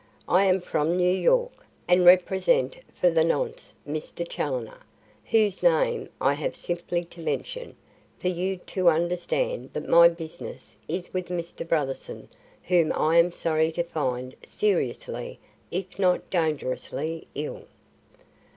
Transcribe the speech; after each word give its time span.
I 0.27 0.45
am 0.45 0.61
from 0.61 0.97
New 0.97 1.11
York, 1.13 1.63
and 1.87 2.03
represent 2.03 2.75
for 2.91 3.11
the 3.11 3.23
nonce, 3.23 3.75
Mr. 3.87 4.27
Challoner, 4.27 4.79
whose 5.25 5.61
name 5.61 6.09
I 6.19 6.33
have 6.33 6.55
simply 6.55 7.05
to 7.05 7.19
mention, 7.21 7.75
for 8.17 8.27
you 8.27 8.57
to 8.57 8.89
understand 8.89 9.69
that 9.73 9.87
my 9.87 10.09
business 10.09 10.75
is 10.87 11.13
with 11.13 11.27
Mr. 11.27 11.67
Brotherson 11.67 12.29
whom 12.63 12.91
I 12.93 13.17
am 13.17 13.31
sorry 13.31 13.71
to 13.73 13.83
find 13.83 14.35
seriously, 14.43 15.37
if 15.69 15.99
not 15.99 16.27
dangerously, 16.31 17.27
ill. 17.35 17.65